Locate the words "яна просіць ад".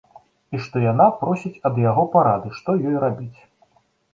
0.91-1.77